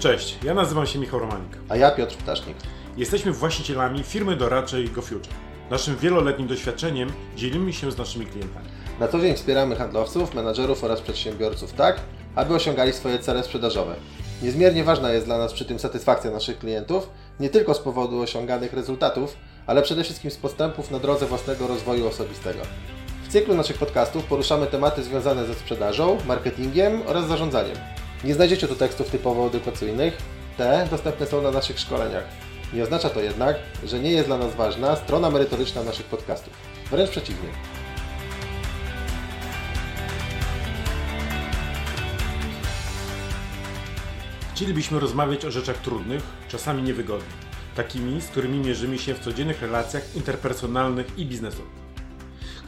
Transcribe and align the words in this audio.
Cześć, 0.00 0.38
ja 0.44 0.54
nazywam 0.54 0.86
się 0.86 0.98
Michał 0.98 1.20
Romanik. 1.20 1.58
A 1.68 1.76
ja 1.76 1.90
Piotr 1.90 2.16
Ptasznik. 2.16 2.56
Jesteśmy 2.96 3.32
właścicielami 3.32 4.02
firmy 4.02 4.36
doradczej 4.36 4.88
GoFuture. 4.88 5.32
Naszym 5.70 5.96
wieloletnim 5.96 6.48
doświadczeniem 6.48 7.12
dzielimy 7.36 7.72
się 7.72 7.92
z 7.92 7.98
naszymi 7.98 8.26
klientami. 8.26 8.68
Na 9.00 9.08
co 9.08 9.20
dzień 9.20 9.34
wspieramy 9.34 9.76
handlowców, 9.76 10.34
menadżerów 10.34 10.84
oraz 10.84 11.00
przedsiębiorców 11.00 11.72
tak, 11.72 12.00
aby 12.34 12.54
osiągali 12.54 12.92
swoje 12.92 13.18
cele 13.18 13.44
sprzedażowe. 13.44 13.94
Niezmiernie 14.42 14.84
ważna 14.84 15.12
jest 15.12 15.26
dla 15.26 15.38
nas 15.38 15.52
przy 15.52 15.64
tym 15.64 15.78
satysfakcja 15.78 16.30
naszych 16.30 16.58
klientów, 16.58 17.10
nie 17.40 17.48
tylko 17.48 17.74
z 17.74 17.78
powodu 17.78 18.20
osiąganych 18.20 18.72
rezultatów, 18.72 19.36
ale 19.66 19.82
przede 19.82 20.04
wszystkim 20.04 20.30
z 20.30 20.36
postępów 20.36 20.90
na 20.90 20.98
drodze 20.98 21.26
własnego 21.26 21.66
rozwoju 21.66 22.08
osobistego. 22.08 22.60
W 23.28 23.32
cyklu 23.32 23.54
naszych 23.54 23.78
podcastów 23.78 24.24
poruszamy 24.24 24.66
tematy 24.66 25.02
związane 25.02 25.46
ze 25.46 25.54
sprzedażą, 25.54 26.18
marketingiem 26.26 27.02
oraz 27.06 27.26
zarządzaniem. 27.26 27.76
Nie 28.24 28.34
znajdziecie 28.34 28.68
tu 28.68 28.74
tekstów 28.74 29.10
typowo 29.10 29.46
edukacyjnych, 29.46 30.16
te 30.56 30.86
dostępne 30.90 31.26
są 31.26 31.42
na 31.42 31.50
naszych 31.50 31.78
szkoleniach. 31.78 32.24
Nie 32.72 32.82
oznacza 32.82 33.10
to 33.10 33.20
jednak, 33.20 33.56
że 33.84 33.98
nie 33.98 34.10
jest 34.10 34.28
dla 34.28 34.38
nas 34.38 34.54
ważna 34.54 34.96
strona 34.96 35.30
merytoryczna 35.30 35.82
naszych 35.82 36.06
podcastów. 36.06 36.52
Wręcz 36.90 37.10
przeciwnie. 37.10 37.48
Chcielibyśmy 44.54 45.00
rozmawiać 45.00 45.44
o 45.44 45.50
rzeczach 45.50 45.78
trudnych, 45.78 46.22
czasami 46.48 46.82
niewygodnych, 46.82 47.34
takimi, 47.76 48.20
z 48.20 48.26
którymi 48.26 48.58
mierzymy 48.58 48.98
się 48.98 49.14
w 49.14 49.20
codziennych 49.20 49.62
relacjach 49.62 50.16
interpersonalnych 50.16 51.18
i 51.18 51.26
biznesowych. 51.26 51.89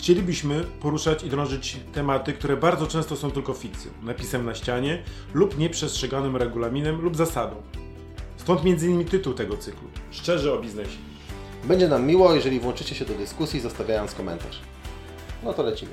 Chcielibyśmy 0.02 0.64
poruszać 0.64 1.22
i 1.22 1.28
drążyć 1.28 1.76
tematy, 1.92 2.32
które 2.32 2.56
bardzo 2.56 2.86
często 2.86 3.16
są 3.16 3.30
tylko 3.30 3.54
fikcją, 3.54 3.90
napisem 4.02 4.44
na 4.44 4.54
ścianie 4.54 5.02
lub 5.34 5.58
nieprzestrzeganym 5.58 6.36
regulaminem 6.36 7.00
lub 7.00 7.16
zasadą. 7.16 7.56
Stąd 8.36 8.60
m.in. 8.64 9.04
tytuł 9.04 9.34
tego 9.34 9.56
cyklu 9.56 9.88
Szczerze 10.10 10.54
o 10.54 10.60
biznesie. 10.60 10.98
Będzie 11.64 11.88
nam 11.88 12.06
miło, 12.06 12.34
jeżeli 12.34 12.60
włączycie 12.60 12.94
się 12.94 13.04
do 13.04 13.14
dyskusji, 13.14 13.60
zostawiając 13.60 14.14
komentarz. 14.14 14.60
No 15.42 15.52
to 15.52 15.62
lecimy. 15.62 15.92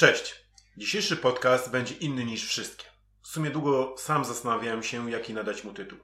Cześć. 0.00 0.44
Dzisiejszy 0.76 1.16
podcast 1.16 1.70
będzie 1.70 1.94
inny 1.94 2.24
niż 2.24 2.48
wszystkie. 2.48 2.84
W 3.22 3.28
sumie 3.28 3.50
długo 3.50 3.94
sam 3.98 4.24
zastanawiałem 4.24 4.82
się, 4.82 5.10
jaki 5.10 5.34
nadać 5.34 5.64
mu 5.64 5.72
tytuł. 5.72 5.98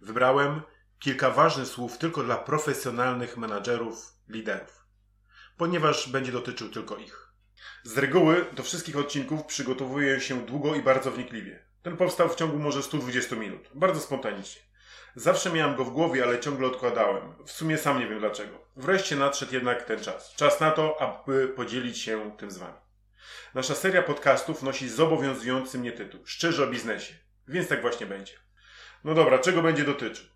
Wybrałem 0.00 0.62
kilka 0.98 1.30
ważnych 1.30 1.66
słów 1.66 1.98
tylko 1.98 2.22
dla 2.22 2.36
profesjonalnych 2.36 3.36
menadżerów, 3.36 4.12
liderów, 4.28 4.86
ponieważ 5.56 6.08
będzie 6.08 6.32
dotyczył 6.32 6.68
tylko 6.68 6.96
ich. 6.96 7.32
Z 7.82 7.98
reguły 7.98 8.46
do 8.52 8.62
wszystkich 8.62 8.96
odcinków 8.96 9.44
przygotowuję 9.44 10.20
się 10.20 10.46
długo 10.46 10.74
i 10.74 10.82
bardzo 10.82 11.10
wnikliwie. 11.10 11.66
Ten 11.82 11.96
powstał 11.96 12.28
w 12.28 12.36
ciągu 12.36 12.58
może 12.58 12.82
120 12.82 13.36
minut, 13.36 13.68
bardzo 13.74 14.00
spontanicznie. 14.00 14.62
Zawsze 15.14 15.52
miałem 15.52 15.76
go 15.76 15.84
w 15.84 15.90
głowie, 15.90 16.22
ale 16.24 16.40
ciągle 16.40 16.66
odkładałem. 16.66 17.44
W 17.46 17.52
sumie 17.52 17.78
sam 17.78 17.98
nie 17.98 18.08
wiem 18.08 18.18
dlaczego. 18.18 18.58
Wreszcie 18.76 19.16
nadszedł 19.16 19.54
jednak 19.54 19.84
ten 19.84 20.00
czas. 20.00 20.34
Czas 20.34 20.60
na 20.60 20.70
to, 20.70 21.00
aby 21.00 21.48
podzielić 21.48 21.98
się 21.98 22.36
tym 22.38 22.50
z 22.50 22.58
Wami. 22.58 22.85
Nasza 23.54 23.74
seria 23.74 24.02
podcastów 24.02 24.62
nosi 24.62 24.88
zobowiązujący 24.88 25.78
mnie 25.78 25.92
tytuł 25.92 26.20
Szczerze 26.26 26.64
o 26.64 26.66
biznesie. 26.66 27.14
Więc 27.48 27.68
tak 27.68 27.80
właśnie 27.80 28.06
będzie. 28.06 28.32
No 29.04 29.14
dobra, 29.14 29.38
czego 29.38 29.62
będzie 29.62 29.84
dotyczył? 29.84 30.26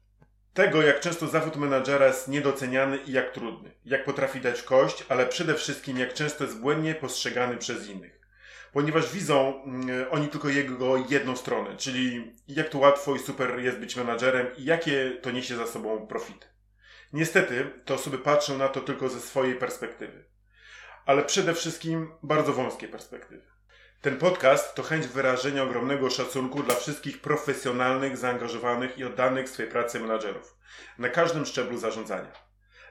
Tego, 0.55 0.83
jak 0.83 1.01
często 1.01 1.27
zawód 1.27 1.57
menadżera 1.57 2.07
jest 2.07 2.29
niedoceniany 2.29 2.97
i 2.97 3.13
jak 3.13 3.33
trudny. 3.33 3.71
Jak 3.85 4.05
potrafi 4.05 4.41
dać 4.41 4.63
kość, 4.63 5.05
ale 5.09 5.27
przede 5.27 5.55
wszystkim 5.55 5.99
jak 5.99 6.15
często 6.15 6.45
jest 6.45 6.61
błędnie 6.61 6.95
postrzegany 6.95 7.57
przez 7.57 7.89
innych. 7.89 8.21
Ponieważ 8.73 9.13
widzą 9.13 9.63
mm, 9.65 10.07
oni 10.11 10.29
tylko 10.29 10.49
jego 10.49 10.97
jedną 11.09 11.37
stronę, 11.37 11.77
czyli 11.77 12.33
jak 12.49 12.69
to 12.69 12.79
łatwo 12.79 13.15
i 13.15 13.19
super 13.19 13.59
jest 13.59 13.79
być 13.79 13.97
menadżerem 13.97 14.47
i 14.57 14.65
jakie 14.65 15.11
to 15.23 15.31
niesie 15.31 15.57
za 15.57 15.67
sobą 15.67 16.07
profity. 16.07 16.47
Niestety, 17.13 17.71
te 17.85 17.95
osoby 17.95 18.19
patrzą 18.19 18.59
na 18.59 18.69
to 18.69 18.81
tylko 18.81 19.09
ze 19.09 19.21
swojej 19.21 19.55
perspektywy 19.55 20.25
ale 21.07 21.25
przede 21.25 21.55
wszystkim 21.55 22.13
bardzo 22.23 22.53
wąskiej 22.53 22.89
perspektywy. 22.89 23.43
Ten 24.03 24.19
podcast 24.19 24.75
to 24.75 24.83
chęć 24.83 25.07
wyrażenia 25.07 25.63
ogromnego 25.63 26.11
szacunku 26.11 26.63
dla 26.63 26.75
wszystkich 26.75 27.21
profesjonalnych, 27.21 28.17
zaangażowanych 28.17 28.99
i 28.99 29.05
oddanych 29.05 29.49
swojej 29.49 29.71
pracy 29.71 30.01
menadżerów 30.01 30.57
na 30.99 31.09
każdym 31.09 31.47
szczeblu 31.47 31.79
zarządzania. 31.79 32.33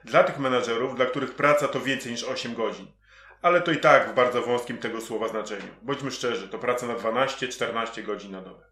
Dla 0.04 0.24
tych 0.24 0.38
menadżerów, 0.38 0.96
dla 0.96 1.06
których 1.06 1.34
praca 1.34 1.68
to 1.68 1.80
więcej 1.80 2.12
niż 2.12 2.24
8 2.24 2.54
godzin, 2.54 2.86
ale 3.42 3.60
to 3.60 3.72
i 3.72 3.76
tak 3.76 4.10
w 4.10 4.14
bardzo 4.14 4.42
wąskim 4.42 4.78
tego 4.78 5.00
słowa 5.00 5.28
znaczeniu. 5.28 5.74
Bądźmy 5.82 6.10
szczerzy, 6.10 6.48
to 6.48 6.58
praca 6.58 6.86
na 6.86 6.94
12-14 6.94 8.02
godzin 8.02 8.32
na 8.32 8.42
dobę. 8.42 8.69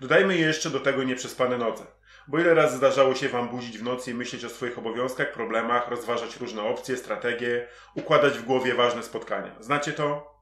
Dodajmy 0.00 0.36
jeszcze 0.36 0.70
do 0.70 0.80
tego 0.80 1.02
nieprzespane 1.02 1.58
noce. 1.58 1.86
Bo 2.28 2.38
ile 2.38 2.54
razy 2.54 2.76
zdarzało 2.76 3.14
się 3.14 3.28
Wam 3.28 3.48
budzić 3.48 3.78
w 3.78 3.82
nocy 3.82 4.10
i 4.10 4.14
myśleć 4.14 4.44
o 4.44 4.48
swoich 4.48 4.78
obowiązkach, 4.78 5.32
problemach, 5.32 5.88
rozważać 5.88 6.36
różne 6.36 6.62
opcje, 6.62 6.96
strategie, 6.96 7.66
układać 7.94 8.38
w 8.38 8.44
głowie 8.44 8.74
ważne 8.74 9.02
spotkania? 9.02 9.56
Znacie 9.60 9.92
to? 9.92 10.34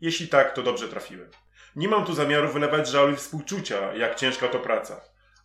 Jeśli 0.00 0.28
tak, 0.28 0.54
to 0.54 0.62
dobrze 0.62 0.88
trafiłem. 0.88 1.30
Nie 1.76 1.88
mam 1.88 2.04
tu 2.04 2.14
zamiaru 2.14 2.48
wylewać 2.48 2.88
żalu 2.88 3.12
i 3.12 3.16
współczucia, 3.16 3.94
jak 3.94 4.14
ciężka 4.14 4.48
to 4.48 4.58
praca. 4.58 5.00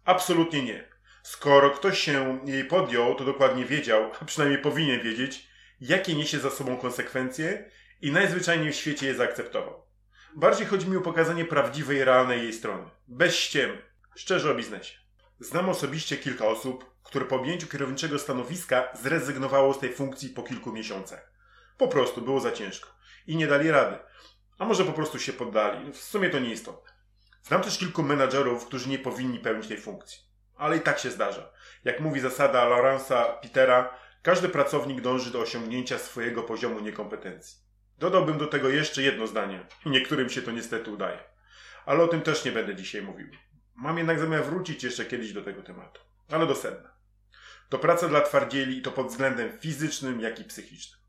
Absolutnie 0.05 0.63
nie. 0.63 0.89
Skoro 1.23 1.69
ktoś 1.69 1.99
się 1.99 2.39
jej 2.45 2.65
podjął, 2.65 3.15
to 3.15 3.25
dokładnie 3.25 3.65
wiedział, 3.65 4.11
a 4.21 4.25
przynajmniej 4.25 4.61
powinien 4.61 5.01
wiedzieć, 5.01 5.47
jakie 5.81 6.15
niesie 6.15 6.39
za 6.39 6.49
sobą 6.49 6.77
konsekwencje 6.77 7.71
i 8.01 8.11
najzwyczajniej 8.11 8.71
w 8.71 8.75
świecie 8.75 9.07
je 9.07 9.15
zaakceptował. 9.15 9.88
Bardziej 10.35 10.67
chodzi 10.67 10.87
mi 10.87 10.97
o 10.97 11.01
pokazanie 11.01 11.45
prawdziwej, 11.45 12.05
realnej 12.05 12.41
jej 12.43 12.53
strony. 12.53 12.89
Bez 13.07 13.35
ściem. 13.35 13.77
Szczerze 14.15 14.51
o 14.51 14.55
biznesie. 14.55 14.97
Znam 15.39 15.69
osobiście 15.69 16.17
kilka 16.17 16.45
osób, 16.47 16.85
które 17.03 17.25
po 17.25 17.35
objęciu 17.35 17.67
kierowniczego 17.67 18.19
stanowiska 18.19 18.89
zrezygnowało 19.03 19.73
z 19.73 19.79
tej 19.79 19.93
funkcji 19.93 20.29
po 20.29 20.43
kilku 20.43 20.71
miesiącach. 20.71 21.31
Po 21.77 21.87
prostu 21.87 22.21
było 22.21 22.39
za 22.39 22.51
ciężko 22.51 22.89
i 23.27 23.35
nie 23.35 23.47
dali 23.47 23.71
rady. 23.71 23.97
A 24.57 24.65
może 24.65 24.85
po 24.85 24.93
prostu 24.93 25.19
się 25.19 25.33
poddali. 25.33 25.91
W 25.93 25.97
sumie 25.97 26.29
to 26.29 26.39
nieistotne. 26.39 26.91
Znam 27.43 27.61
też 27.61 27.77
kilku 27.77 28.03
menadżerów, 28.03 28.65
którzy 28.65 28.89
nie 28.89 28.99
powinni 28.99 29.39
pełnić 29.39 29.67
tej 29.67 29.77
funkcji. 29.77 30.19
Ale 30.55 30.77
i 30.77 30.81
tak 30.81 30.99
się 30.99 31.11
zdarza. 31.11 31.51
Jak 31.83 31.99
mówi 31.99 32.19
zasada 32.19 32.65
Lawrence'a 32.65 33.39
Petera, 33.41 33.93
każdy 34.21 34.49
pracownik 34.49 35.01
dąży 35.01 35.31
do 35.31 35.41
osiągnięcia 35.41 35.97
swojego 35.97 36.43
poziomu 36.43 36.79
niekompetencji. 36.79 37.68
Dodałbym 37.99 38.37
do 38.37 38.47
tego 38.47 38.69
jeszcze 38.69 39.01
jedno 39.01 39.27
zdanie. 39.27 39.65
Niektórym 39.85 40.29
się 40.29 40.41
to 40.41 40.51
niestety 40.51 40.91
udaje. 40.91 41.19
Ale 41.85 42.03
o 42.03 42.07
tym 42.07 42.21
też 42.21 42.45
nie 42.45 42.51
będę 42.51 42.75
dzisiaj 42.75 43.01
mówił. 43.01 43.27
Mam 43.75 43.97
jednak 43.97 44.19
zamiar 44.19 44.43
wrócić 44.43 44.83
jeszcze 44.83 45.05
kiedyś 45.05 45.33
do 45.33 45.41
tego 45.41 45.63
tematu, 45.63 46.01
ale 46.31 46.47
do 46.47 46.55
sedna. 46.55 46.93
To 47.69 47.79
praca 47.79 48.07
dla 48.07 48.21
twardzieli 48.21 48.77
i 48.77 48.81
to 48.81 48.91
pod 48.91 49.07
względem 49.07 49.59
fizycznym, 49.59 50.21
jak 50.21 50.39
i 50.39 50.43
psychicznym. 50.43 50.99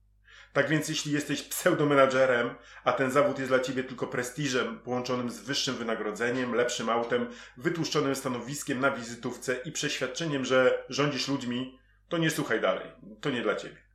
Tak 0.53 0.69
więc 0.69 0.89
jeśli 0.89 1.13
jesteś 1.13 1.43
pseudomenadżerem, 1.43 2.55
a 2.85 2.93
ten 2.93 3.11
zawód 3.11 3.39
jest 3.39 3.51
dla 3.51 3.61
ciebie 3.61 3.85
tylko 3.85 4.07
prestiżem 4.07 4.81
połączonym 4.81 5.31
z 5.31 5.41
wyższym 5.41 5.75
wynagrodzeniem, 5.75 6.55
lepszym 6.55 6.89
autem, 6.89 7.27
wytłuszczonym 7.57 8.15
stanowiskiem 8.15 8.81
na 8.81 8.91
wizytówce 8.91 9.57
i 9.65 9.73
przeświadczeniem, 9.73 10.45
że 10.45 10.85
rządzisz 10.89 11.29
ludźmi, 11.29 11.79
to 12.09 12.19
nie 12.19 12.31
słuchaj 12.31 12.61
dalej. 12.61 12.87
To 13.21 13.31
nie 13.31 13.43
dla 13.43 13.57
ciebie. 13.57 13.90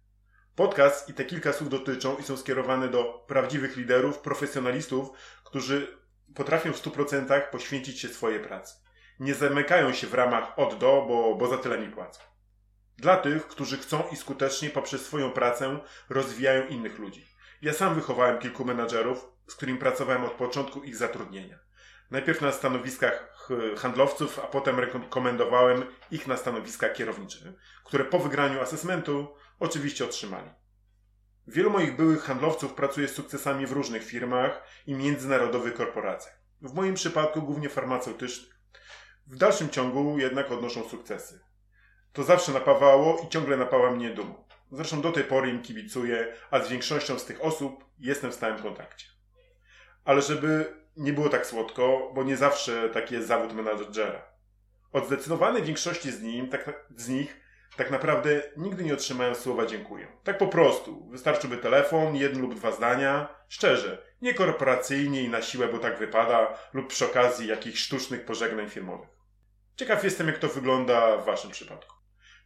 Podcast 0.55 1.09
i 1.09 1.13
te 1.13 1.25
kilka 1.25 1.53
słów 1.53 1.69
dotyczą 1.69 2.17
i 2.17 2.23
są 2.23 2.37
skierowane 2.37 2.87
do 2.87 3.25
prawdziwych 3.27 3.77
liderów, 3.77 4.19
profesjonalistów, 4.19 5.09
którzy 5.43 5.97
potrafią 6.35 6.73
w 6.73 6.83
100% 6.83 7.41
poświęcić 7.41 7.99
się 7.99 8.07
swojej 8.07 8.39
pracy. 8.39 8.75
Nie 9.19 9.33
zamykają 9.33 9.93
się 9.93 10.07
w 10.07 10.13
ramach 10.13 10.59
od 10.59 10.77
do, 10.77 11.05
bo, 11.07 11.35
bo 11.35 11.47
za 11.47 11.57
tyle 11.57 11.77
mi 11.77 11.87
płacą. 11.87 12.19
Dla 12.97 13.17
tych, 13.17 13.47
którzy 13.47 13.77
chcą 13.77 14.03
i 14.11 14.15
skutecznie 14.15 14.69
poprzez 14.69 15.05
swoją 15.05 15.31
pracę 15.31 15.79
rozwijają 16.09 16.67
innych 16.67 16.99
ludzi. 16.99 17.25
Ja 17.61 17.73
sam 17.73 17.95
wychowałem 17.95 18.39
kilku 18.39 18.65
menadżerów, 18.65 19.27
z 19.47 19.55
którymi 19.55 19.79
pracowałem 19.79 20.23
od 20.23 20.31
początku 20.31 20.83
ich 20.83 20.95
zatrudnienia. 20.95 21.59
Najpierw 22.11 22.41
na 22.41 22.51
stanowiskach 22.51 23.47
handlowców, 23.77 24.39
a 24.39 24.47
potem 24.47 24.79
rekomendowałem 24.79 25.83
ich 26.11 26.27
na 26.27 26.37
stanowiska 26.37 26.89
kierownicze, 26.89 27.53
które 27.83 28.05
po 28.05 28.19
wygraniu 28.19 28.61
asesmentu 28.61 29.35
oczywiście 29.59 30.05
otrzymali. 30.05 30.49
Wielu 31.47 31.69
moich 31.69 31.95
byłych 31.95 32.23
handlowców 32.23 32.73
pracuje 32.73 33.07
z 33.07 33.13
sukcesami 33.13 33.65
w 33.65 33.71
różnych 33.71 34.03
firmach 34.03 34.63
i 34.87 34.93
międzynarodowych 34.93 35.73
korporacjach. 35.73 36.39
W 36.61 36.73
moim 36.73 36.93
przypadku 36.93 37.41
głównie 37.41 37.69
farmaceutycznych. 37.69 38.59
W 39.27 39.37
dalszym 39.37 39.69
ciągu 39.69 40.19
jednak 40.19 40.51
odnoszą 40.51 40.89
sukcesy. 40.89 41.39
To 42.13 42.23
zawsze 42.23 42.51
napawało 42.51 43.21
i 43.25 43.29
ciągle 43.29 43.57
napawa 43.57 43.91
mnie 43.91 44.09
dumą. 44.09 44.45
Zresztą 44.71 45.01
do 45.01 45.11
tej 45.11 45.23
pory 45.23 45.49
im 45.49 45.61
kibicuję, 45.61 46.33
a 46.51 46.59
z 46.59 46.69
większością 46.69 47.19
z 47.19 47.25
tych 47.25 47.43
osób 47.43 47.85
jestem 47.99 48.31
w 48.31 48.35
stałym 48.35 48.59
kontakcie. 48.59 49.07
Ale 50.05 50.21
żeby 50.21 50.73
nie 50.97 51.13
było 51.13 51.29
tak 51.29 51.45
słodko, 51.45 52.11
bo 52.15 52.23
nie 52.23 52.37
zawsze 52.37 52.89
taki 52.89 53.15
jest 53.15 53.27
zawód 53.27 53.53
menadżera. 53.53 54.21
Od 54.91 55.07
zdecydowanej 55.07 55.63
większości 55.63 56.11
z, 56.11 56.21
nim, 56.21 56.49
tak, 56.49 56.85
z 56.95 57.09
nich 57.09 57.44
tak 57.75 57.91
naprawdę 57.91 58.41
nigdy 58.57 58.83
nie 58.83 58.93
otrzymają 58.93 59.35
słowa 59.35 59.65
dziękuję. 59.65 60.07
Tak 60.23 60.37
po 60.37 60.47
prostu. 60.47 61.09
Wystarczyłby 61.09 61.57
telefon, 61.57 62.15
jedno 62.15 62.39
lub 62.39 62.55
dwa 62.55 62.71
zdania. 62.71 63.35
Szczerze, 63.49 64.05
nie 64.21 64.33
korporacyjnie 64.33 65.23
i 65.23 65.29
na 65.29 65.41
siłę, 65.41 65.67
bo 65.67 65.77
tak 65.77 65.99
wypada, 65.99 66.57
lub 66.73 66.87
przy 66.87 67.05
okazji 67.05 67.47
jakichś 67.47 67.79
sztucznych 67.79 68.25
pożegnań 68.25 68.69
firmowych. 68.69 69.09
Ciekaw 69.75 70.03
jestem, 70.03 70.27
jak 70.27 70.37
to 70.37 70.47
wygląda 70.47 71.17
w 71.17 71.25
Waszym 71.25 71.51
przypadku. 71.51 71.95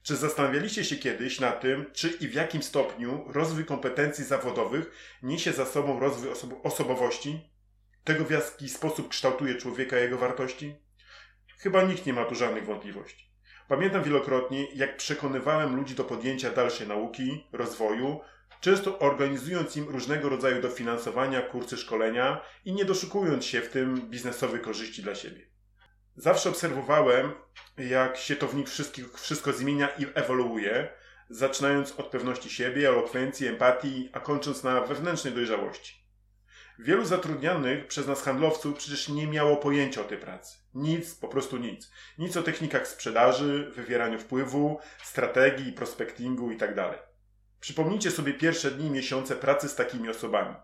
Czy 0.04 0.16
zastanawialiście 0.16 0.86
się 0.86 0.96
kiedyś 0.96 1.40
na 1.40 1.52
tym, 1.52 1.86
czy 1.94 2.10
i 2.10 2.28
w 2.28 2.34
jakim 2.34 2.64
stopniu 2.64 3.26
rozwój 3.28 3.66
kompetencji 3.66 4.26
zawodowych 4.26 4.92
niesie 5.24 5.54
za 5.54 5.66
sobą 5.66 6.00
rozwój 6.00 6.32
osob 6.32 6.66
osobowości? 6.66 7.50
Tego, 8.04 8.26
w 8.26 8.32
jaki 8.32 8.70
sposób 8.70 9.10
kształtuje 9.10 9.56
człowieka 9.56 9.98
jego 9.98 10.18
wartości? 10.18 10.76
Chyba 11.58 11.82
nikt 11.82 12.06
nie 12.06 12.14
ma 12.14 12.26
tu 12.26 12.36
żadnych 12.36 12.66
wątpliwości. 12.66 13.29
Pamiętam 13.70 14.04
wielokrotnie, 14.04 14.72
jak 14.76 14.98
przekonywałem 14.98 15.76
ludzi 15.76 15.96
do 15.96 16.04
podjęcia 16.04 16.52
dalszej 16.52 16.88
nauki, 16.88 17.48
rozwoju, 17.52 18.20
często 18.62 19.00
organizując 19.00 19.78
im 19.78 19.90
różnego 19.90 20.30
rodzaju 20.30 20.62
dofinansowania, 20.62 21.42
kursy 21.42 21.78
szkolenia 21.78 22.42
i 22.66 22.74
nie 22.74 22.86
doszukując 22.86 23.46
się 23.46 23.62
w 23.62 23.70
tym 23.70 24.10
biznesowej 24.10 24.62
korzyści 24.62 25.04
dla 25.04 25.16
siebie. 25.16 25.42
Zawsze 26.16 26.50
obserwowałem, 26.50 27.32
jak 27.78 28.18
się 28.18 28.36
to 28.36 28.54
nich 28.54 28.70
wszystko 29.14 29.54
zmienia 29.54 29.88
i 29.88 30.06
ewoluuje, 30.14 30.94
zaczynając 31.30 32.00
od 32.00 32.08
pewności 32.08 32.50
siebie, 32.50 32.88
elokwencji, 32.88 33.48
empatii, 33.48 34.10
a 34.14 34.20
kończąc 34.20 34.64
na 34.64 34.82
wewnętrznej 34.82 35.34
dojrzałości. 35.34 36.09
Wielu 36.82 37.06
zatrudnionych 37.06 37.88
przez 37.88 38.08
nas 38.08 38.24
handlowców 38.24 38.78
przecież 38.78 39.10
nie 39.10 39.28
miało 39.28 39.58
pojęcia 39.58 40.02
o 40.02 40.04
tej 40.04 40.18
pracy. 40.18 40.58
Nic, 40.74 41.16
po 41.16 41.28
prostu 41.28 41.58
nic. 41.58 41.92
Nic 42.18 42.38
o 42.38 42.44
technikach 42.44 42.88
sprzedaży, 42.88 43.72
wywieraniu 43.76 44.20
wpływu, 44.20 44.80
strategii, 45.04 45.74
prospektingu 45.74 46.52
itd. 46.52 46.76
Tak 46.76 47.08
Przypomnijcie 47.60 48.12
sobie 48.12 48.34
pierwsze 48.34 48.72
dni, 48.72 48.90
miesiące 48.90 49.36
pracy 49.36 49.70
z 49.70 49.76
takimi 49.76 50.10
osobami. 50.10 50.56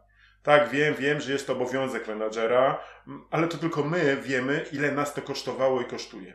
Tak, 0.44 0.70
wiem, 0.70 0.96
wiem, 0.96 1.22
że 1.22 1.32
jest 1.32 1.48
to 1.48 1.54
obowiązek 1.54 2.08
menadżera, 2.08 2.84
ale 3.32 3.48
to 3.48 3.58
tylko 3.58 3.84
my 3.84 4.18
wiemy, 4.18 4.66
ile 4.72 4.92
nas 4.92 5.14
to 5.14 5.22
kosztowało 5.22 5.82
i 5.82 5.86
kosztuje. 5.86 6.34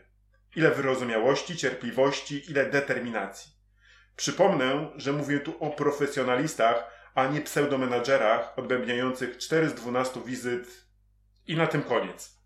Ile 0.57 0.71
wyrozumiałości, 0.71 1.57
cierpliwości, 1.57 2.51
ile 2.51 2.71
determinacji. 2.71 3.53
Przypomnę, 4.17 4.91
że 4.97 5.13
mówię 5.13 5.41
tu 5.41 5.65
o 5.65 5.71
profesjonalistach, 5.71 7.00
a 7.15 7.27
nie 7.27 7.41
pseudomenadżerach 7.41 8.59
odbębniających 8.59 9.39
4 9.39 9.69
z 9.69 9.75
12 9.75 10.21
wizyt 10.27 10.85
i 11.47 11.57
na 11.57 11.67
tym 11.67 11.83
koniec. 11.83 12.41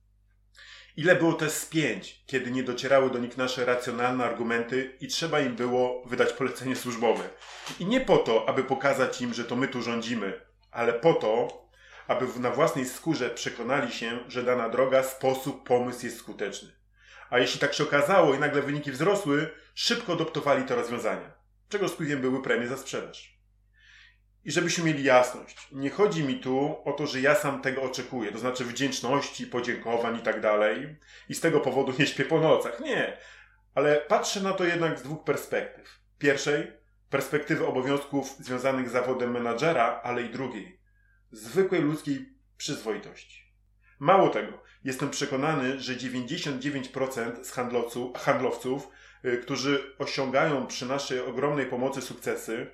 Ile 0.97 1.17
było 1.17 1.33
też 1.33 1.53
spięć, 1.53 2.25
kiedy 2.27 2.51
nie 2.51 2.63
docierały 2.63 3.11
do 3.11 3.19
nich 3.19 3.37
nasze 3.37 3.65
racjonalne 3.65 4.25
argumenty 4.25 4.97
i 5.01 5.09
trzeba 5.09 5.41
im 5.41 5.57
było 5.57 6.03
wydać 6.07 6.33
polecenie 6.33 6.77
służbowe. 6.77 7.29
I 7.79 7.87
nie 7.87 8.01
po 8.01 8.17
to, 8.17 8.49
aby 8.49 8.65
pokazać 8.65 9.21
im, 9.21 9.35
że 9.35 9.45
to 9.45 9.57
my 9.57 9.69
tu 9.69 9.83
rządzimy, 9.83 10.41
ale 10.71 10.93
po 10.93 11.15
to, 11.15 11.65
aby 12.07 12.27
na 12.41 12.51
własnej 12.51 12.87
skórze 12.87 13.31
przekonali 13.31 13.93
się, 13.93 14.19
że 14.29 14.43
dana 14.43 14.69
droga, 14.69 15.03
sposób, 15.03 15.69
pomysł 15.69 16.07
jest 16.07 16.19
skuteczny. 16.19 16.73
A 17.31 17.39
jeśli 17.39 17.61
tak 17.61 17.75
się 17.75 17.85
okazało 17.85 18.35
i 18.35 18.39
nagle 18.39 18.63
wyniki 18.63 18.93
wzrosły, 18.93 19.51
szybko 19.75 20.13
adoptowali 20.13 20.65
te 20.65 20.75
rozwiązania, 20.75 21.33
czego 21.69 21.89
skutkiem 21.89 22.21
były 22.21 22.43
premie 22.43 22.69
za 22.69 22.77
sprzedaż. 22.77 23.34
I 24.45 24.53
żebyśmy 24.53 24.85
mieli 24.85 25.05
jasność, 25.05 25.69
nie 25.73 25.91
chodzi 25.91 26.25
mi 26.25 26.41
tu 26.41 26.77
o 26.85 26.93
to, 26.93 27.07
że 27.07 27.21
ja 27.21 27.35
sam 27.35 27.63
tego 27.63 27.83
oczekuję, 27.83 28.33
to 28.33 28.39
znaczy 28.39 28.65
wdzięczności, 28.65 29.47
podziękowań 29.47 30.19
i 30.19 30.23
tak 30.23 30.41
dalej, 30.41 30.97
i 31.29 31.35
z 31.35 31.41
tego 31.41 31.61
powodu 31.61 31.93
nie 31.99 32.07
śpię 32.07 32.25
po 32.25 32.41
nocach. 32.41 32.81
Nie, 32.81 33.19
ale 33.75 33.97
patrzę 33.97 34.41
na 34.41 34.53
to 34.53 34.65
jednak 34.65 34.99
z 34.99 35.03
dwóch 35.03 35.25
perspektyw. 35.25 36.01
Pierwszej, 36.19 36.73
perspektywy 37.11 37.67
obowiązków 37.67 38.37
związanych 38.39 38.89
z 38.89 38.93
zawodem 38.93 39.31
menadżera, 39.31 40.01
ale 40.03 40.23
i 40.23 40.31
drugiej, 40.31 40.81
zwykłej 41.33 41.83
ludzkiej 41.83 42.35
przyzwoitości. 42.57 43.45
Mało 43.99 44.29
tego, 44.29 44.63
jestem 44.85 45.11
przekonany, 45.11 45.81
że 45.81 45.97
99% 45.97 47.45
z 47.45 47.51
handlowców, 47.51 48.19
handlowców, 48.19 48.89
y, 49.25 49.39
którzy 49.39 49.95
osiągają 49.99 50.67
przy 50.67 50.87
naszej 50.87 51.21
ogromnej 51.21 51.67
pomocy 51.67 52.03
sukcesy, 52.03 52.71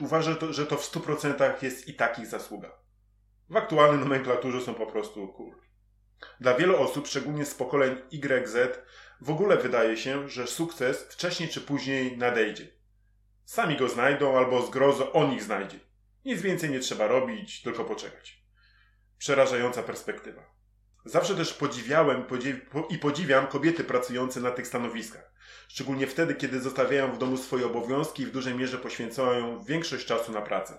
uważa, 0.00 0.36
że 0.50 0.66
to 0.66 0.76
w 0.76 0.92
100% 0.92 1.62
jest 1.62 1.88
i 1.88 1.94
takich 1.94 2.26
zasługa. 2.26 2.72
W 3.48 3.56
aktualnej 3.56 4.00
nomenklaturze 4.00 4.60
są 4.60 4.74
po 4.74 4.86
prostu 4.86 5.28
cool. 5.28 5.54
Dla 6.40 6.54
wielu 6.54 6.76
osób, 6.76 7.06
szczególnie 7.06 7.44
z 7.44 7.54
pokoleń 7.54 7.96
YZ, 8.12 8.56
w 9.20 9.30
ogóle 9.30 9.56
wydaje 9.56 9.96
się, 9.96 10.28
że 10.28 10.46
sukces 10.46 11.02
wcześniej 11.02 11.48
czy 11.48 11.60
później 11.60 12.18
nadejdzie. 12.18 12.68
Sami 13.44 13.76
go 13.76 13.88
znajdą 13.88 14.38
albo 14.38 14.66
zgrozo 14.66 15.12
on 15.12 15.32
ich 15.32 15.42
znajdzie. 15.42 15.80
Nic 16.24 16.42
więcej 16.42 16.70
nie 16.70 16.80
trzeba 16.80 17.06
robić, 17.06 17.62
tylko 17.62 17.84
poczekać. 17.84 18.44
Przerażająca 19.18 19.82
perspektywa. 19.82 20.54
Zawsze 21.04 21.34
też 21.34 21.54
podziwiałem 21.54 22.24
i 22.90 22.98
podziwiam 22.98 23.46
kobiety 23.46 23.84
pracujące 23.84 24.40
na 24.40 24.50
tych 24.50 24.66
stanowiskach. 24.66 25.32
Szczególnie 25.68 26.06
wtedy, 26.06 26.34
kiedy 26.34 26.60
zostawiają 26.60 27.12
w 27.12 27.18
domu 27.18 27.36
swoje 27.36 27.66
obowiązki 27.66 28.22
i 28.22 28.26
w 28.26 28.30
dużej 28.30 28.54
mierze 28.54 28.78
poświęcają 28.78 29.64
większość 29.64 30.06
czasu 30.06 30.32
na 30.32 30.42
pracę. 30.42 30.78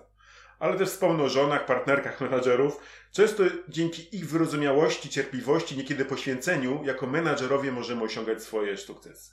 Ale 0.58 0.78
też 0.78 0.88
wspomnę 0.88 1.24
o 1.24 1.28
żonach, 1.28 1.66
partnerkach 1.66 2.20
menadżerów. 2.30 2.80
Często 3.12 3.44
dzięki 3.68 4.16
ich 4.16 4.28
wyrozumiałości, 4.28 5.08
cierpliwości, 5.08 5.76
niekiedy 5.76 6.04
poświęceniu, 6.04 6.82
jako 6.84 7.06
menadżerowie 7.06 7.72
możemy 7.72 8.02
osiągać 8.02 8.42
swoje 8.42 8.76
sukcesy. 8.76 9.32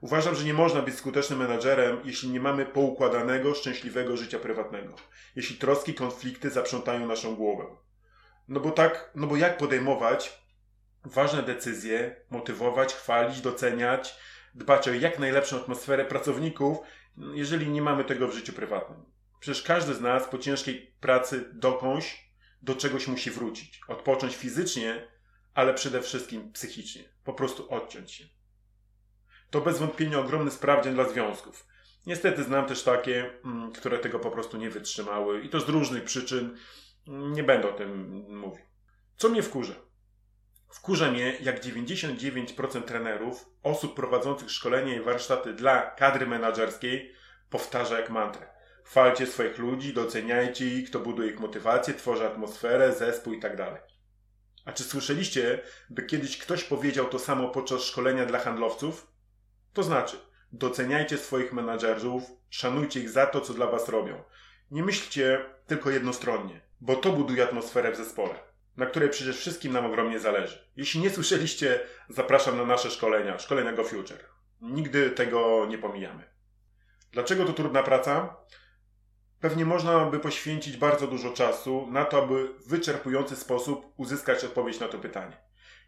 Uważam, 0.00 0.34
że 0.34 0.44
nie 0.44 0.54
można 0.54 0.82
być 0.82 0.94
skutecznym 0.94 1.38
menadżerem, 1.38 2.00
jeśli 2.04 2.30
nie 2.30 2.40
mamy 2.40 2.66
poukładanego, 2.66 3.54
szczęśliwego 3.54 4.16
życia 4.16 4.38
prywatnego. 4.38 4.94
Jeśli 5.36 5.56
troski, 5.56 5.94
konflikty 5.94 6.50
zaprzątają 6.50 7.06
naszą 7.06 7.36
głowę. 7.36 7.85
No 8.48 8.60
bo 8.60 8.70
tak, 8.70 9.10
no 9.14 9.26
bo 9.26 9.36
jak 9.36 9.58
podejmować 9.58 10.42
ważne 11.04 11.42
decyzje, 11.42 12.16
motywować, 12.30 12.94
chwalić, 12.94 13.40
doceniać, 13.40 14.16
dbać 14.54 14.88
o 14.88 14.94
jak 14.94 15.18
najlepszą 15.18 15.56
atmosferę 15.56 16.04
pracowników, 16.04 16.78
jeżeli 17.34 17.68
nie 17.68 17.82
mamy 17.82 18.04
tego 18.04 18.28
w 18.28 18.34
życiu 18.34 18.52
prywatnym. 18.52 19.04
Przecież 19.40 19.62
każdy 19.62 19.94
z 19.94 20.00
nas 20.00 20.28
po 20.28 20.38
ciężkiej 20.38 20.94
pracy 21.00 21.50
dokądś 21.52 22.30
do 22.62 22.74
czegoś 22.74 23.06
musi 23.06 23.30
wrócić. 23.30 23.80
Odpocząć 23.88 24.36
fizycznie, 24.36 25.08
ale 25.54 25.74
przede 25.74 26.02
wszystkim 26.02 26.52
psychicznie. 26.52 27.04
Po 27.24 27.32
prostu 27.32 27.70
odciąć 27.70 28.12
się. 28.12 28.24
To 29.50 29.60
bez 29.60 29.78
wątpienia 29.78 30.18
ogromny 30.18 30.50
sprawdzian 30.50 30.94
dla 30.94 31.08
związków. 31.08 31.66
Niestety 32.06 32.42
znam 32.42 32.66
też 32.66 32.82
takie, 32.82 33.30
mm, 33.44 33.72
które 33.72 33.98
tego 33.98 34.18
po 34.18 34.30
prostu 34.30 34.56
nie 34.56 34.70
wytrzymały 34.70 35.40
i 35.40 35.48
to 35.48 35.60
z 35.60 35.68
różnych 35.68 36.04
przyczyn. 36.04 36.56
Nie 37.06 37.42
będę 37.42 37.68
o 37.68 37.72
tym 37.72 38.06
mówił. 38.28 38.64
Co 39.16 39.28
mnie 39.28 39.42
wkurza? 39.42 39.74
Wkurza 40.68 41.10
mnie, 41.10 41.36
jak 41.40 41.60
99% 41.60 42.82
trenerów, 42.82 43.50
osób 43.62 43.96
prowadzących 43.96 44.50
szkolenia 44.50 44.96
i 44.96 45.00
warsztaty 45.00 45.54
dla 45.54 45.90
kadry 45.90 46.26
menedżerskiej 46.26 47.12
powtarza 47.50 48.00
jak 48.00 48.10
mantrę. 48.10 48.46
Chwalcie 48.84 49.26
swoich 49.26 49.58
ludzi, 49.58 49.94
doceniajcie 49.94 50.66
ich, 50.66 50.90
kto 50.90 51.00
buduje 51.00 51.30
ich 51.30 51.40
motywację, 51.40 51.94
tworzy 51.94 52.26
atmosferę, 52.26 52.92
zespół 52.92 53.32
i 53.32 53.40
tak. 53.40 53.56
A 54.64 54.72
czy 54.72 54.84
słyszeliście, 54.84 55.62
by 55.90 56.02
kiedyś 56.02 56.38
ktoś 56.38 56.64
powiedział 56.64 57.08
to 57.08 57.18
samo 57.18 57.48
podczas 57.48 57.82
szkolenia 57.82 58.26
dla 58.26 58.38
handlowców? 58.38 59.12
To 59.72 59.82
znaczy, 59.82 60.16
doceniajcie 60.52 61.18
swoich 61.18 61.52
menadżerów, 61.52 62.22
szanujcie 62.50 63.00
ich 63.00 63.10
za 63.10 63.26
to, 63.26 63.40
co 63.40 63.54
dla 63.54 63.66
was 63.66 63.88
robią. 63.88 64.22
Nie 64.70 64.82
myślcie 64.82 65.44
tylko 65.66 65.90
jednostronnie, 65.90 66.60
bo 66.80 66.96
to 66.96 67.12
buduje 67.12 67.44
atmosferę 67.44 67.92
w 67.92 67.96
zespole 67.96 68.46
na 68.76 68.86
której 68.86 69.10
przecież 69.10 69.38
wszystkim 69.38 69.72
nam 69.72 69.86
ogromnie 69.86 70.20
zależy. 70.20 70.70
Jeśli 70.76 71.00
nie 71.00 71.10
słyszeliście, 71.10 71.80
zapraszam 72.08 72.56
na 72.56 72.64
nasze 72.64 72.90
szkolenia, 72.90 73.38
szkolenia 73.38 73.72
Go 73.72 73.84
Future. 73.84 74.24
Nigdy 74.60 75.10
tego 75.10 75.66
nie 75.66 75.78
pomijamy. 75.78 76.22
Dlaczego 77.12 77.44
to 77.44 77.52
trudna 77.52 77.82
praca? 77.82 78.36
Pewnie 79.40 79.64
można 79.64 80.04
by 80.04 80.20
poświęcić 80.20 80.76
bardzo 80.76 81.06
dużo 81.06 81.30
czasu 81.30 81.86
na 81.90 82.04
to, 82.04 82.22
aby 82.22 82.48
w 82.48 82.68
wyczerpujący 82.68 83.36
sposób 83.36 83.92
uzyskać 83.96 84.44
odpowiedź 84.44 84.80
na 84.80 84.88
to 84.88 84.98
pytanie. 84.98 85.36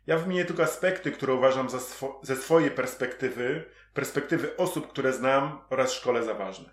Ja 0.06 0.18
wymienię 0.18 0.44
tylko 0.44 0.62
aspekty, 0.62 1.12
które 1.12 1.34
uważam 1.34 1.70
swo 1.70 2.20
ze 2.22 2.36
swojej 2.36 2.70
perspektywy, 2.70 3.64
perspektywy 3.94 4.56
osób, 4.56 4.88
które 4.88 5.12
znam 5.12 5.60
oraz 5.70 5.92
szkole 5.92 6.24
za 6.24 6.34
ważne. 6.34 6.70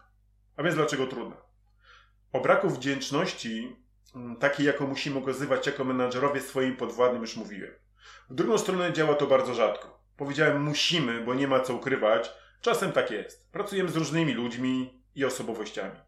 A 0.57 0.63
więc 0.63 0.75
dlaczego 0.75 1.07
trudna? 1.07 1.37
O 2.33 2.39
braku 2.39 2.69
wdzięczności 2.69 3.84
Mm, 4.15 4.35
takiej, 4.35 4.65
jaką 4.65 4.87
musimy 4.87 5.19
okazywać 5.19 5.67
jako 5.67 5.83
menadżerowie 5.83 6.41
swoim 6.41 6.77
podwładnym, 6.77 7.21
już 7.21 7.35
mówiłem. 7.35 7.73
W 8.29 8.35
drugą 8.35 8.57
stronę 8.57 8.93
działa 8.93 9.15
to 9.15 9.27
bardzo 9.27 9.53
rzadko. 9.53 9.99
Powiedziałem 10.17 10.63
musimy, 10.63 11.21
bo 11.21 11.33
nie 11.33 11.47
ma 11.47 11.59
co 11.59 11.73
ukrywać. 11.73 12.33
Czasem 12.61 12.91
tak 12.91 13.11
jest. 13.11 13.51
Pracujemy 13.51 13.89
z 13.89 13.95
różnymi 13.95 14.33
ludźmi 14.33 15.03
i 15.15 15.25
osobowościami. 15.25 15.99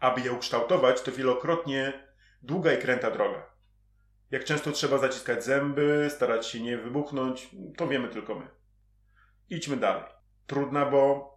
Aby 0.00 0.20
je 0.20 0.32
ukształtować, 0.32 1.02
to 1.02 1.12
wielokrotnie 1.12 2.06
długa 2.42 2.72
i 2.72 2.78
kręta 2.78 3.10
droga. 3.10 3.46
Jak 4.30 4.44
często 4.44 4.72
trzeba 4.72 4.98
zaciskać 4.98 5.44
zęby, 5.44 6.08
starać 6.10 6.46
się 6.46 6.60
nie 6.60 6.78
wybuchnąć, 6.78 7.50
to 7.76 7.88
wiemy 7.88 8.08
tylko 8.08 8.34
my. 8.34 8.46
Idźmy 9.50 9.76
dalej. 9.76 10.04
Trudna, 10.46 10.86
bo 10.86 11.32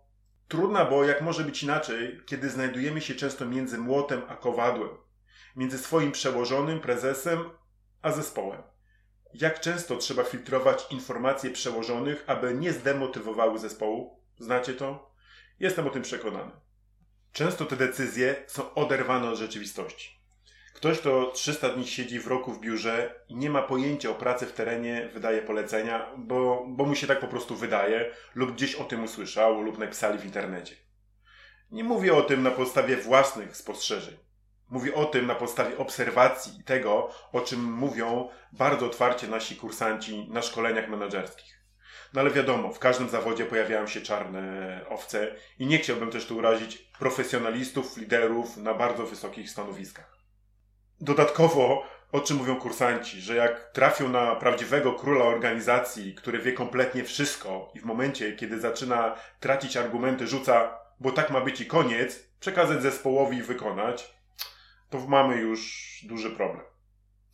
trudna, 0.48 0.86
bo 0.86 1.04
jak 1.04 1.22
może 1.22 1.44
być 1.44 1.64
inaczej, 1.64 2.22
kiedy 2.26 2.50
znajdujemy 2.50 3.02
się 3.02 3.16
często 3.16 3.46
między 3.46 3.78
młotem 3.78 4.22
a 4.28 4.36
kowadłem, 4.36 4.90
między 5.56 5.78
swoim 5.78 6.12
przełożonym, 6.12 6.80
prezesem, 6.80 7.50
a 8.02 8.12
zespołem. 8.12 8.62
Jak 9.34 9.60
często 9.60 9.98
trzeba 9.98 10.24
filtrować 10.24 10.86
informacje 10.92 11.50
przełożonych, 11.50 12.24
aby 12.28 12.54
nie 12.54 12.74
zdemotywowały 12.74 13.60
zespołu? 13.60 14.20
Znacie 14.40 14.74
to? 14.74 15.12
Jestem 15.60 15.88
o 15.88 15.90
tym 15.90 16.02
przekonany. 16.02 16.52
Często 17.32 17.66
te 17.66 17.76
decyzje 17.76 18.36
są 18.48 18.74
oderwane 18.74 19.30
od 19.30 19.38
rzeczywistości. 19.38 20.16
Ktoś, 20.74 21.00
kto 21.00 21.32
300 21.32 21.70
dni 21.70 21.88
siedzi 21.88 22.20
w 22.20 22.28
roku 22.28 22.54
w 22.54 22.60
biurze 22.60 23.24
i 23.28 23.36
nie 23.36 23.50
ma 23.50 23.62
pojęcia 23.62 24.10
o 24.10 24.16
pracy 24.16 24.46
w 24.46 24.54
terenie, 24.54 25.10
wydaje 25.14 25.42
polecenia, 25.42 26.12
bo, 26.18 26.66
bo 26.68 26.86
mu 26.86 26.96
się 26.96 27.08
tak 27.08 27.20
po 27.20 27.28
prostu 27.28 27.56
wydaje, 27.56 28.12
lub 28.36 28.52
gdzieś 28.52 28.76
o 28.76 28.84
tym 28.84 29.04
usłyszał, 29.04 29.62
lub 29.62 29.78
napisali 29.78 30.20
w 30.20 30.26
internecie. 30.26 30.76
Nie 31.72 31.84
mówię 31.84 32.16
o 32.16 32.22
tym 32.22 32.44
na 32.44 32.52
podstawie 32.52 32.98
własnych 32.98 33.58
spostrzeżeń. 33.58 34.18
Mówię 34.70 34.96
o 34.96 35.06
tym 35.06 35.28
na 35.28 35.36
podstawie 35.36 35.78
obserwacji 35.78 36.60
i 36.60 36.64
tego, 36.64 37.10
o 37.32 37.42
czym 37.42 37.64
mówią 37.74 38.30
bardzo 38.52 38.86
otwarcie 38.86 39.28
nasi 39.28 39.56
kursanci 39.56 40.28
na 40.30 40.42
szkoleniach 40.42 40.90
menedżerskich. 40.90 41.56
No 42.14 42.22
ale 42.22 42.32
wiadomo, 42.32 42.74
w 42.74 42.80
każdym 42.80 43.10
zawodzie 43.10 43.46
pojawiają 43.46 43.88
się 43.88 44.02
czarne 44.02 44.82
owce 44.90 45.36
i 45.60 45.66
nie 45.66 45.78
chciałbym 45.78 46.12
też 46.12 46.26
tu 46.26 46.38
urazić 46.38 46.78
profesjonalistów, 46.78 47.98
liderów 47.98 48.58
na 48.58 48.74
bardzo 48.74 49.06
wysokich 49.06 49.50
stanowiskach. 49.50 50.16
Dodatkowo, 51.02 51.84
o 52.12 52.20
czym 52.20 52.38
mówią 52.38 52.56
kursanci, 52.56 53.22
że 53.22 53.36
jak 53.36 53.72
trafią 53.74 54.10
na 54.10 54.36
prawdziwego 54.36 54.94
króla 54.94 55.26
organizacji, 55.26 56.16
który 56.16 56.40
wie 56.40 56.54
kompletnie 56.54 57.04
wszystko 57.04 57.72
i 57.74 57.80
w 57.80 57.86
momencie, 57.86 58.34
kiedy 58.34 58.60
zaczyna 58.60 59.16
tracić 59.40 59.78
argumenty, 59.78 60.28
rzuca, 60.28 60.80
bo 61.00 61.12
tak 61.12 61.30
ma 61.30 61.42
być 61.42 61.62
i 61.62 61.66
koniec, 61.66 62.30
przekazać 62.40 62.82
zespołowi 62.82 63.38
i 63.38 63.44
wykonać, 63.44 64.15
to 64.90 65.00
mamy 65.00 65.38
już 65.38 66.00
duży 66.08 66.32
problem. 66.32 66.66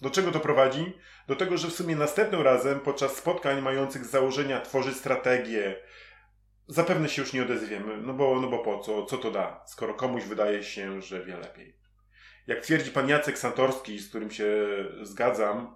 Do 0.02 0.10
czego 0.10 0.32
to 0.32 0.40
prowadzi? 0.40 0.94
Do 1.28 1.36
tego, 1.36 1.58
że 1.58 1.68
w 1.68 1.74
sumie 1.74 1.96
następnym 1.96 2.42
razem 2.42 2.80
podczas 2.80 3.16
spotkań 3.16 3.62
mających 3.62 4.06
założenia 4.06 4.62
tworzyć 4.62 4.96
strategię, 4.96 5.76
zapewne 6.68 7.10
się 7.10 7.22
już 7.22 7.34
nie 7.34 7.44
odezwiemy, 7.44 7.98
no 7.98 8.14
bo, 8.14 8.40
no 8.42 8.50
bo 8.50 8.60
po 8.60 8.80
co, 8.80 9.06
co 9.06 9.18
to 9.18 9.32
da, 9.32 9.64
skoro 9.68 9.94
komuś 9.94 10.24
wydaje 10.24 10.64
się, 10.64 11.02
że 11.02 11.26
wie 11.26 11.38
lepiej. 11.38 11.76
Jak 12.48 12.62
twierdzi 12.62 12.92
pan 12.92 13.10
Jacek 13.10 13.38
Santorski, 13.38 14.00
z 14.00 14.10
którym 14.10 14.32
się 14.32 14.68
zgadzam, 15.02 15.76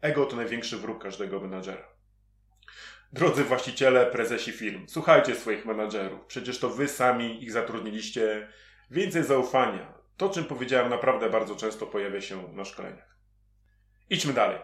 ego 0.00 0.26
to 0.26 0.36
największy 0.36 0.76
wróg 0.76 1.02
każdego 1.02 1.40
menadżera. 1.40 1.88
Drodzy 3.12 3.44
właściciele, 3.44 4.06
prezesi 4.06 4.52
firm, 4.52 4.84
słuchajcie 4.88 5.34
swoich 5.34 5.66
menadżerów. 5.66 6.20
Przecież 6.26 6.58
to 6.58 6.70
wy 6.70 6.88
sami 6.88 7.44
ich 7.44 7.52
zatrudniliście. 7.52 8.48
Więcej 8.90 9.24
zaufania. 9.24 9.95
To, 10.16 10.28
czym 10.28 10.44
powiedziałem, 10.44 10.90
naprawdę 10.90 11.30
bardzo 11.30 11.56
często 11.56 11.86
pojawia 11.86 12.20
się 12.20 12.52
na 12.52 12.64
szkoleniach. 12.64 13.16
Idźmy 14.10 14.32
dalej. 14.32 14.58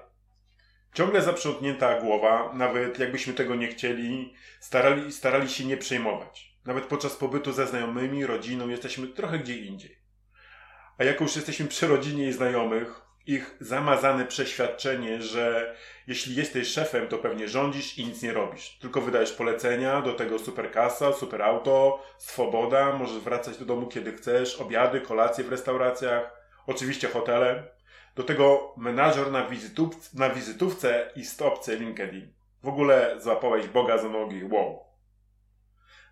Ciągle 0.94 1.22
zaprzątnięta 1.22 2.00
głowa, 2.00 2.52
nawet 2.54 2.98
jakbyśmy 2.98 3.34
tego 3.34 3.54
nie 3.54 3.68
chcieli, 3.68 4.34
starali, 4.60 5.12
starali 5.12 5.48
się 5.48 5.64
nie 5.64 5.76
przejmować. 5.76 6.56
Nawet 6.64 6.84
podczas 6.84 7.16
pobytu 7.16 7.52
ze 7.52 7.66
znajomymi, 7.66 8.26
rodziną 8.26 8.68
jesteśmy 8.68 9.06
trochę 9.08 9.38
gdzie 9.38 9.58
indziej. 9.58 9.98
A 10.98 11.04
jako 11.04 11.24
już 11.24 11.36
jesteśmy 11.36 11.66
przy 11.66 11.86
rodzinie 11.86 12.28
i 12.28 12.32
znajomych, 12.32 13.00
ich 13.26 13.56
zamazane 13.60 14.24
przeświadczenie, 14.24 15.22
że 15.22 15.76
jeśli 16.06 16.34
jesteś 16.34 16.68
szefem, 16.68 17.08
to 17.08 17.18
pewnie 17.18 17.48
rządzisz 17.48 17.98
i 17.98 18.06
nic 18.06 18.22
nie 18.22 18.32
robisz. 18.32 18.78
Tylko 18.80 19.00
wydajesz 19.00 19.32
polecenia, 19.32 20.02
do 20.02 20.12
tego 20.12 20.38
super 20.38 20.72
kasa, 20.72 21.12
super 21.12 21.42
auto, 21.42 22.02
swoboda, 22.18 22.92
możesz 22.92 23.18
wracać 23.18 23.58
do 23.58 23.64
domu 23.64 23.86
kiedy 23.86 24.12
chcesz, 24.12 24.60
obiady, 24.60 25.00
kolacje 25.00 25.44
w 25.44 25.48
restauracjach, 25.48 26.30
oczywiście 26.66 27.08
hotele. 27.08 27.72
Do 28.14 28.22
tego 28.22 28.74
menadżer 28.76 29.32
na, 29.32 29.46
wizytów, 29.46 30.14
na 30.14 30.30
wizytówce 30.30 31.10
i 31.16 31.24
stopce 31.24 31.76
LinkedIn. 31.76 32.32
W 32.62 32.68
ogóle 32.68 33.20
złapałeś 33.20 33.66
Boga 33.66 33.98
za 33.98 34.08
nogi, 34.08 34.44
wow. 34.44 34.84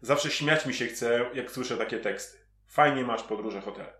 Zawsze 0.00 0.30
śmiać 0.30 0.66
mi 0.66 0.74
się 0.74 0.86
chce, 0.86 1.30
jak 1.34 1.50
słyszę 1.50 1.76
takie 1.76 1.98
teksty. 1.98 2.38
Fajnie 2.66 3.04
masz 3.04 3.22
podróże 3.22 3.60
hotele. 3.60 4.00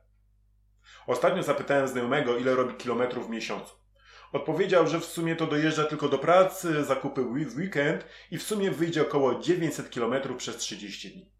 Ostatnio 1.06 1.42
zapytałem 1.42 1.88
znajomego, 1.88 2.37
ile 2.37 2.54
robi 2.54 2.75
kilometrów 2.75 3.26
w 3.26 3.30
miesiącu. 3.30 3.75
Odpowiedział, 4.32 4.87
że 4.87 5.00
w 5.00 5.04
sumie 5.04 5.37
to 5.37 5.46
dojeżdża 5.46 5.84
tylko 5.84 6.08
do 6.08 6.18
pracy, 6.18 6.84
zakupy 6.84 7.22
w 7.22 7.56
weekend 7.56 8.06
i 8.30 8.38
w 8.38 8.42
sumie 8.42 8.70
wyjdzie 8.70 9.02
około 9.02 9.40
900 9.40 9.94
km 9.94 10.37
przez 10.37 10.56
30 10.56 11.10
dni. 11.10 11.30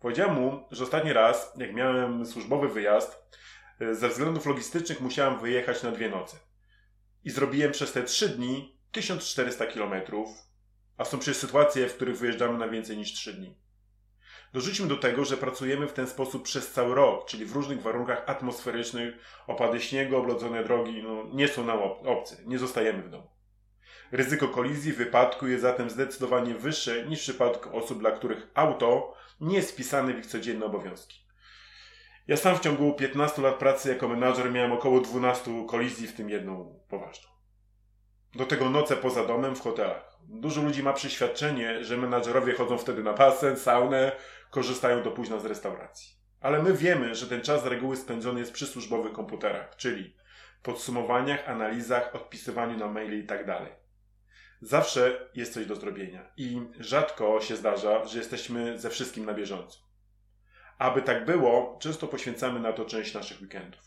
Powiedziałem 0.00 0.34
mu, 0.34 0.66
że 0.70 0.84
ostatni 0.84 1.12
raz, 1.12 1.52
jak 1.56 1.74
miałem 1.74 2.26
służbowy 2.26 2.68
wyjazd, 2.68 3.22
ze 3.92 4.08
względów 4.08 4.46
logistycznych 4.46 5.00
musiałem 5.00 5.40
wyjechać 5.40 5.82
na 5.82 5.90
dwie 5.90 6.08
noce. 6.08 6.36
I 7.24 7.30
zrobiłem 7.30 7.72
przez 7.72 7.92
te 7.92 8.02
3 8.02 8.28
dni 8.28 8.78
1400 8.92 9.66
km, 9.66 9.92
a 10.96 11.04
są 11.04 11.18
przecież 11.18 11.36
sytuacje, 11.36 11.88
w 11.88 11.94
których 11.94 12.18
wyjeżdżamy 12.18 12.58
na 12.58 12.68
więcej 12.68 12.96
niż 12.96 13.12
3 13.12 13.32
dni. 13.32 13.56
Dorzućmy 14.52 14.86
do 14.86 14.96
tego, 14.96 15.24
że 15.24 15.36
pracujemy 15.36 15.86
w 15.86 15.92
ten 15.92 16.06
sposób 16.06 16.42
przez 16.42 16.72
cały 16.72 16.94
rok, 16.94 17.26
czyli 17.26 17.46
w 17.46 17.52
różnych 17.52 17.82
warunkach 17.82 18.22
atmosferycznych, 18.26 19.14
opady 19.46 19.80
śniegu, 19.80 20.16
oblodzone 20.16 20.64
drogi 20.64 21.02
no, 21.02 21.24
nie 21.32 21.48
są 21.48 21.64
nam 21.64 21.78
obce, 21.82 22.36
nie 22.46 22.58
zostajemy 22.58 23.02
w 23.02 23.10
domu. 23.10 23.30
Ryzyko 24.12 24.48
kolizji, 24.48 24.92
wypadku 24.92 25.46
jest 25.46 25.62
zatem 25.62 25.90
zdecydowanie 25.90 26.54
wyższe 26.54 27.06
niż 27.06 27.20
w 27.20 27.22
przypadku 27.22 27.76
osób, 27.76 27.98
dla 27.98 28.10
których 28.10 28.46
auto 28.54 29.14
nie 29.40 29.56
jest 29.56 29.72
wpisane 29.72 30.14
w 30.14 30.18
ich 30.18 30.26
codzienne 30.26 30.66
obowiązki. 30.66 31.28
Ja 32.28 32.36
sam 32.36 32.56
w 32.56 32.60
ciągu 32.60 32.94
15 32.94 33.42
lat 33.42 33.54
pracy 33.54 33.88
jako 33.88 34.08
menadżer 34.08 34.52
miałem 34.52 34.72
około 34.72 35.00
12 35.00 35.66
kolizji, 35.68 36.06
w 36.06 36.16
tym 36.16 36.30
jedną 36.30 36.80
poważną. 36.88 37.28
Do 38.34 38.46
tego 38.46 38.70
noce 38.70 38.96
poza 38.96 39.26
domem 39.26 39.56
w 39.56 39.60
hotelach. 39.60 40.18
Dużo 40.28 40.62
ludzi 40.62 40.82
ma 40.82 40.92
przeświadczenie, 40.92 41.84
że 41.84 41.96
menadżerowie 41.96 42.54
chodzą 42.54 42.78
wtedy 42.78 43.02
na 43.02 43.12
basen, 43.12 43.56
saunę, 43.56 44.12
korzystają 44.50 45.02
do 45.02 45.10
późna 45.10 45.38
z 45.38 45.44
restauracji. 45.44 46.18
Ale 46.40 46.62
my 46.62 46.74
wiemy, 46.74 47.14
że 47.14 47.26
ten 47.26 47.40
czas 47.40 47.62
z 47.62 47.66
reguły 47.66 47.96
spędzony 47.96 48.40
jest 48.40 48.52
przy 48.52 48.66
służbowych 48.66 49.12
komputerach, 49.12 49.76
czyli 49.76 50.16
podsumowaniach, 50.62 51.48
analizach, 51.48 52.14
odpisywaniu 52.14 52.76
na 52.76 52.88
maile 52.88 53.20
itd. 53.20 53.44
Tak 53.44 53.78
Zawsze 54.60 55.30
jest 55.34 55.52
coś 55.52 55.66
do 55.66 55.76
zrobienia 55.76 56.32
i 56.36 56.60
rzadko 56.80 57.40
się 57.40 57.56
zdarza, 57.56 58.04
że 58.04 58.18
jesteśmy 58.18 58.78
ze 58.78 58.90
wszystkim 58.90 59.24
na 59.24 59.34
bieżąco. 59.34 59.78
Aby 60.78 61.02
tak 61.02 61.24
było, 61.24 61.78
często 61.82 62.06
poświęcamy 62.06 62.60
na 62.60 62.72
to 62.72 62.84
część 62.84 63.14
naszych 63.14 63.40
weekendów. 63.40 63.80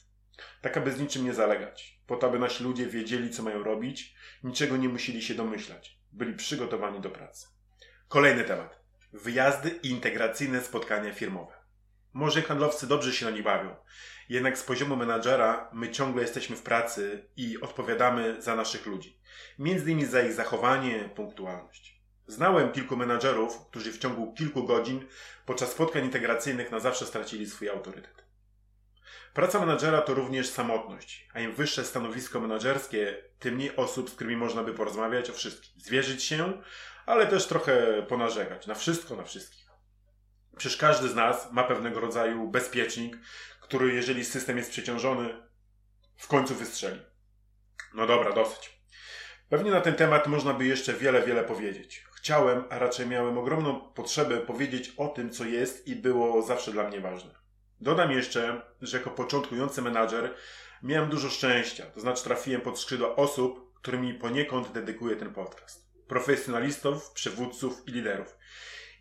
Tak, 0.61 0.77
aby 0.77 0.91
z 0.91 0.99
niczym 0.99 1.25
nie 1.25 1.33
zalegać, 1.33 2.01
po 2.07 2.15
to, 2.15 2.27
aby 2.27 2.39
nasi 2.39 2.63
ludzie 2.63 2.85
wiedzieli, 2.85 3.29
co 3.29 3.43
mają 3.43 3.63
robić, 3.63 4.15
niczego 4.43 4.77
nie 4.77 4.89
musieli 4.89 5.21
się 5.21 5.35
domyślać, 5.35 5.99
byli 6.11 6.33
przygotowani 6.33 6.99
do 6.99 7.09
pracy. 7.09 7.47
Kolejny 8.07 8.43
temat. 8.43 8.80
Wyjazdy 9.13 9.69
i 9.83 9.89
integracyjne 9.89 10.61
spotkania 10.61 11.13
firmowe. 11.13 11.53
Może 12.13 12.41
handlowcy 12.41 12.87
dobrze 12.87 13.13
się 13.13 13.25
na 13.25 13.31
nich 13.31 13.43
bawią, 13.43 13.75
jednak 14.29 14.57
z 14.57 14.63
poziomu 14.63 14.95
menadżera 14.95 15.69
my 15.73 15.91
ciągle 15.91 16.21
jesteśmy 16.21 16.55
w 16.55 16.61
pracy 16.61 17.29
i 17.37 17.61
odpowiadamy 17.61 18.41
za 18.41 18.55
naszych 18.55 18.85
ludzi. 18.85 19.19
Między 19.59 19.91
innymi 19.91 20.05
za 20.05 20.21
ich 20.21 20.33
zachowanie, 20.33 21.09
punktualność. 21.15 22.01
Znałem 22.27 22.71
kilku 22.71 22.97
menadżerów, 22.97 23.65
którzy 23.69 23.91
w 23.91 23.97
ciągu 23.97 24.33
kilku 24.33 24.63
godzin 24.63 25.05
podczas 25.45 25.71
spotkań 25.71 26.05
integracyjnych 26.05 26.71
na 26.71 26.79
zawsze 26.79 27.05
stracili 27.05 27.49
swój 27.49 27.69
autorytet. 27.69 28.25
Praca 29.33 29.59
menadżera 29.59 30.01
to 30.01 30.13
również 30.13 30.49
samotność, 30.49 31.27
a 31.33 31.39
im 31.39 31.53
wyższe 31.53 31.85
stanowisko 31.85 32.39
menadżerskie, 32.39 33.23
tym 33.39 33.55
mniej 33.55 33.75
osób, 33.75 34.09
z 34.09 34.13
którymi 34.13 34.35
można 34.35 34.63
by 34.63 34.73
porozmawiać 34.73 35.29
o 35.29 35.33
wszystkim. 35.33 35.81
Zwierzyć 35.81 36.23
się, 36.23 36.61
ale 37.05 37.27
też 37.27 37.47
trochę 37.47 38.03
ponarzekać. 38.03 38.67
Na 38.67 38.75
wszystko, 38.75 39.15
na 39.15 39.23
wszystkich. 39.23 39.65
Przecież 40.57 40.77
każdy 40.77 41.09
z 41.09 41.15
nas 41.15 41.51
ma 41.51 41.63
pewnego 41.63 41.99
rodzaju 41.99 42.47
bezpiecznik, 42.47 43.17
który 43.61 43.93
jeżeli 43.93 44.25
system 44.25 44.57
jest 44.57 44.71
przeciążony, 44.71 45.43
w 46.17 46.27
końcu 46.27 46.55
wystrzeli. 46.55 46.99
No 47.93 48.07
dobra, 48.07 48.33
dosyć. 48.33 48.81
Pewnie 49.49 49.71
na 49.71 49.81
ten 49.81 49.95
temat 49.95 50.27
można 50.27 50.53
by 50.53 50.65
jeszcze 50.65 50.93
wiele, 50.93 51.21
wiele 51.21 51.43
powiedzieć. 51.43 52.05
Chciałem, 52.15 52.63
a 52.69 52.79
raczej 52.79 53.07
miałem 53.07 53.37
ogromną 53.37 53.93
potrzebę 53.93 54.37
powiedzieć 54.37 54.93
o 54.97 55.07
tym, 55.07 55.29
co 55.29 55.45
jest 55.45 55.87
i 55.87 55.95
było 55.95 56.41
zawsze 56.41 56.71
dla 56.71 56.87
mnie 56.87 57.01
ważne. 57.01 57.31
Dodam 57.79 58.11
jeszcze, 58.11 58.61
że 58.81 58.97
jako 58.97 59.09
początkujący 59.09 59.81
menadżer 59.81 60.35
miałem 60.83 61.09
dużo 61.09 61.29
szczęścia, 61.29 61.85
to 61.85 61.99
znaczy 61.99 62.23
trafiłem 62.23 62.61
pod 62.61 62.79
skrzydła 62.79 63.15
osób, 63.15 63.73
którymi 63.75 64.13
poniekąd 64.13 64.71
dedykuję 64.71 65.15
ten 65.15 65.33
podcast 65.33 65.90
profesjonalistów, 66.11 67.11
przywódców 67.11 67.87
i 67.87 67.91
liderów. 67.91 68.37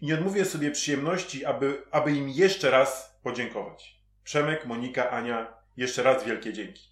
I 0.00 0.06
nie 0.06 0.14
odmówię 0.14 0.44
sobie 0.44 0.70
przyjemności, 0.70 1.44
aby, 1.44 1.82
aby 1.90 2.12
im 2.12 2.28
jeszcze 2.28 2.70
raz 2.70 3.18
podziękować. 3.22 4.00
Przemek, 4.24 4.66
Monika, 4.66 5.10
Ania, 5.10 5.54
jeszcze 5.76 6.02
raz 6.02 6.24
wielkie 6.24 6.52
dzięki. 6.52 6.82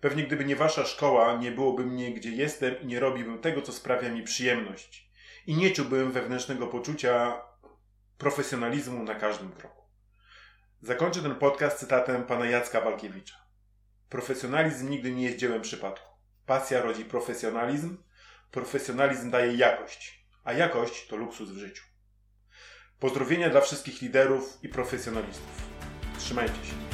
Pewnie 0.00 0.22
gdyby 0.22 0.44
nie 0.44 0.56
wasza 0.56 0.84
szkoła, 0.84 1.36
nie 1.36 1.52
byłoby 1.52 1.86
mnie, 1.86 2.14
gdzie 2.14 2.30
jestem 2.30 2.80
i 2.80 2.86
nie 2.86 3.00
robiłbym 3.00 3.38
tego, 3.38 3.62
co 3.62 3.72
sprawia 3.72 4.08
mi 4.08 4.22
przyjemność. 4.22 5.10
i 5.46 5.54
nie 5.54 5.70
czułbym 5.70 6.12
wewnętrznego 6.12 6.66
poczucia 6.66 7.42
profesjonalizmu 8.18 9.02
na 9.02 9.14
każdym 9.14 9.52
kroku. 9.52 9.82
Zakończę 10.82 11.22
ten 11.22 11.34
podcast 11.34 11.78
cytatem 11.78 12.24
pana 12.24 12.46
Jacka 12.46 12.80
Walkiewicza. 12.80 13.36
Profesjonalizm 14.08 14.90
nigdy 14.90 15.10
nie 15.10 15.24
jest 15.24 15.38
dziełem 15.38 15.62
przypadku. 15.62 16.08
Pasja 16.46 16.82
rodzi 16.82 17.04
profesjonalizm, 17.04 17.96
profesjonalizm 18.54 19.30
daje 19.30 19.54
jakość, 19.54 20.26
a 20.44 20.52
jakość 20.52 21.06
to 21.06 21.16
luksus 21.16 21.50
w 21.50 21.58
życiu. 21.58 21.84
Pozdrowienia 22.98 23.50
dla 23.50 23.60
wszystkich 23.60 24.02
liderów 24.02 24.58
i 24.62 24.68
profesjonalistów. 24.68 25.62
Trzymajcie 26.18 26.54
się. 26.54 26.93